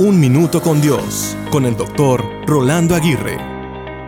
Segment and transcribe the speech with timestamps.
[0.00, 3.36] Un Minuto con Dios, con el doctor Rolando Aguirre.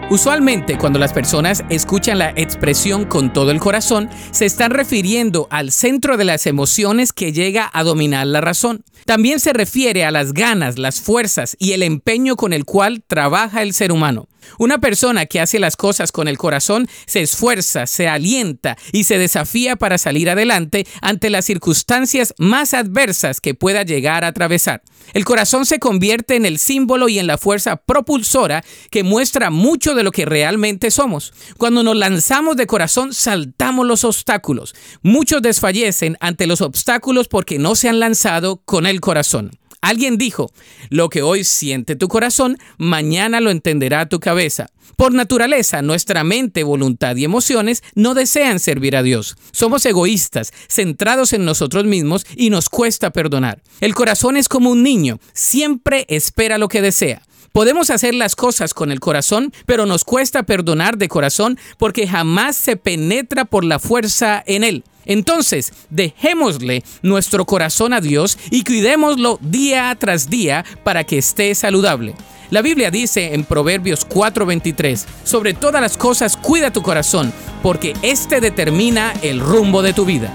[0.09, 5.71] Usualmente cuando las personas escuchan la expresión con todo el corazón, se están refiriendo al
[5.71, 8.85] centro de las emociones que llega a dominar la razón.
[9.05, 13.61] También se refiere a las ganas, las fuerzas y el empeño con el cual trabaja
[13.61, 14.29] el ser humano.
[14.59, 19.19] Una persona que hace las cosas con el corazón se esfuerza, se alienta y se
[19.19, 24.83] desafía para salir adelante ante las circunstancias más adversas que pueda llegar a atravesar.
[25.15, 29.95] El corazón se convierte en el símbolo y en la fuerza propulsora que muestra mucho
[29.95, 31.33] de lo que realmente somos.
[31.59, 34.75] Cuando nos lanzamos de corazón, saltamos los obstáculos.
[35.03, 39.51] Muchos desfallecen ante los obstáculos porque no se han lanzado con el corazón.
[39.83, 40.51] Alguien dijo,
[40.91, 44.69] lo que hoy siente tu corazón, mañana lo entenderá tu cabeza.
[44.97, 49.37] Por naturaleza, nuestra mente, voluntad y emociones no desean servir a Dios.
[49.51, 53.61] Somos egoístas, centrados en nosotros mismos y nos cuesta perdonar.
[53.81, 57.23] El corazón es como un niño, siempre espera lo que desea.
[57.51, 62.55] Podemos hacer las cosas con el corazón, pero nos cuesta perdonar de corazón porque jamás
[62.55, 64.85] se penetra por la fuerza en él.
[65.05, 72.15] Entonces, dejémosle nuestro corazón a Dios y cuidémoslo día tras día para que esté saludable.
[72.51, 78.43] La Biblia dice en Proverbios 4:23, sobre todas las cosas cuida tu corazón, porque éste
[78.43, 80.31] determina el rumbo de tu vida.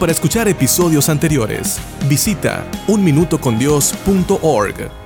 [0.00, 5.03] Para escuchar episodios anteriores, visita unminutocondios.org.